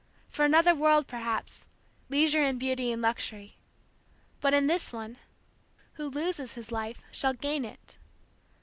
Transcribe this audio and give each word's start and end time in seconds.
For 0.27 0.43
another 0.43 0.73
world, 0.73 1.05
perhaps, 1.05 1.67
leisure 2.09 2.41
and 2.41 2.59
beauty 2.59 2.91
and 2.91 3.03
luxury 3.03 3.57
but 4.39 4.51
in 4.51 4.65
this 4.65 4.91
one, 4.91 5.17
"Who 5.93 6.07
loses 6.09 6.55
his 6.55 6.71
life 6.71 7.03
shall 7.11 7.33
gain 7.35 7.63
it." 7.63 7.99